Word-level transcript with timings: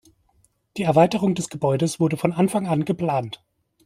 Die 0.77 0.81
Erweiterung 0.81 1.35
des 1.35 1.49
Gebäudes 1.49 1.99
wurde 1.99 2.17
von 2.17 2.33
Anfang 2.33 2.65
an 2.65 2.85
geplant. 2.85 3.43